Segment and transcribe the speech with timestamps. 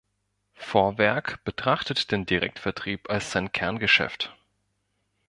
[0.55, 4.35] Vorwerk betrachtet den Direktvertrieb als sein Kerngeschäft.